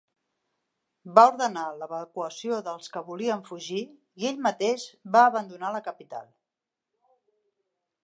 [1.19, 3.85] Va ordenar l'evacuació dels que volien fugir
[4.25, 4.89] i ell mateix
[5.19, 6.29] va abandonar la capital.